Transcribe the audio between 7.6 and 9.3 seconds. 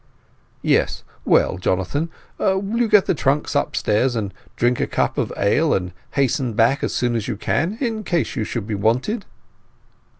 in case you should be wanted?"